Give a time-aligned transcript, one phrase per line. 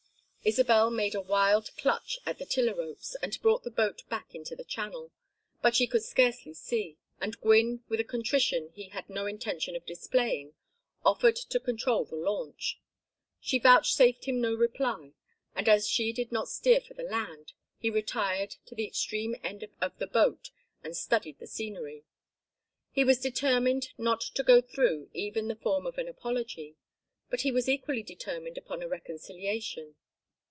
[0.43, 4.55] Isabel made a wild clutch at the tiller ropes, and brought the boat back into
[4.55, 5.11] the channel.
[5.61, 9.85] But she could scarcely see, and Gwynne with a contrition he had no intention of
[9.85, 10.55] displaying
[11.05, 12.79] offered to control the launch.
[13.39, 15.11] She vouchsafed him no reply,
[15.53, 19.67] and as she did not steer for the land, he retired to the extreme end
[19.79, 20.49] of the boat
[20.83, 22.03] and studied the scenery.
[22.91, 26.77] He was determined not to go through even the form of an apology,
[27.29, 29.97] but he was equally determined upon a reconciliation.